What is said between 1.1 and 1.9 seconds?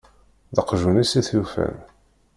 i t-yufan.